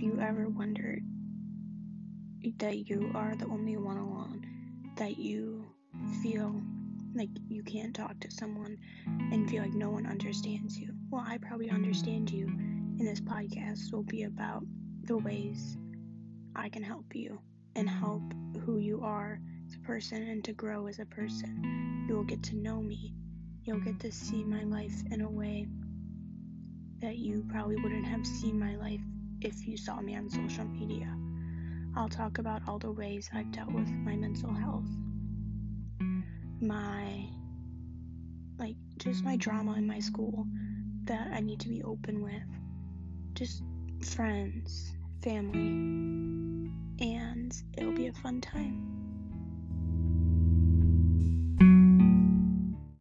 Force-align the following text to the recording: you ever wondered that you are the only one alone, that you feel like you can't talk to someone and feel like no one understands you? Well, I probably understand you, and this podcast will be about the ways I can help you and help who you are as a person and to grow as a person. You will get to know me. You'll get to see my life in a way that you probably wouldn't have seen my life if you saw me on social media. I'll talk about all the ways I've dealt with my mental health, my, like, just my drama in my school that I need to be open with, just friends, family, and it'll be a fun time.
you 0.00 0.18
ever 0.20 0.48
wondered 0.48 1.02
that 2.58 2.88
you 2.88 3.10
are 3.14 3.34
the 3.36 3.46
only 3.46 3.76
one 3.76 3.96
alone, 3.96 4.44
that 4.96 5.18
you 5.18 5.64
feel 6.22 6.60
like 7.14 7.30
you 7.48 7.62
can't 7.62 7.94
talk 7.94 8.18
to 8.20 8.30
someone 8.30 8.76
and 9.06 9.48
feel 9.48 9.62
like 9.62 9.74
no 9.74 9.90
one 9.90 10.06
understands 10.06 10.78
you? 10.78 10.92
Well, 11.10 11.24
I 11.26 11.38
probably 11.38 11.70
understand 11.70 12.30
you, 12.30 12.46
and 12.46 13.06
this 13.06 13.20
podcast 13.20 13.92
will 13.92 14.02
be 14.02 14.24
about 14.24 14.64
the 15.04 15.16
ways 15.16 15.76
I 16.56 16.68
can 16.68 16.82
help 16.82 17.14
you 17.14 17.40
and 17.76 17.88
help 17.88 18.22
who 18.64 18.78
you 18.78 19.00
are 19.02 19.40
as 19.66 19.74
a 19.74 19.80
person 19.80 20.22
and 20.22 20.44
to 20.44 20.52
grow 20.52 20.86
as 20.86 20.98
a 20.98 21.06
person. 21.06 22.04
You 22.08 22.16
will 22.16 22.24
get 22.24 22.42
to 22.44 22.56
know 22.56 22.80
me. 22.80 23.14
You'll 23.64 23.80
get 23.80 23.98
to 24.00 24.12
see 24.12 24.44
my 24.44 24.62
life 24.64 24.94
in 25.10 25.22
a 25.22 25.30
way 25.30 25.66
that 27.00 27.18
you 27.18 27.44
probably 27.50 27.76
wouldn't 27.76 28.06
have 28.06 28.26
seen 28.26 28.58
my 28.58 28.76
life 28.76 29.00
if 29.44 29.68
you 29.68 29.76
saw 29.76 30.00
me 30.00 30.16
on 30.16 30.30
social 30.30 30.64
media. 30.64 31.14
I'll 31.94 32.08
talk 32.08 32.38
about 32.38 32.62
all 32.66 32.78
the 32.78 32.90
ways 32.90 33.30
I've 33.32 33.52
dealt 33.52 33.70
with 33.70 33.86
my 33.88 34.16
mental 34.16 34.52
health, 34.52 34.88
my, 36.60 37.26
like, 38.58 38.74
just 38.96 39.22
my 39.22 39.36
drama 39.36 39.74
in 39.74 39.86
my 39.86 40.00
school 40.00 40.46
that 41.04 41.28
I 41.32 41.40
need 41.40 41.60
to 41.60 41.68
be 41.68 41.82
open 41.82 42.22
with, 42.22 42.42
just 43.34 43.62
friends, 44.02 44.92
family, 45.22 46.70
and 46.98 47.54
it'll 47.76 47.92
be 47.92 48.06
a 48.06 48.12
fun 48.14 48.40
time. 48.40 49.03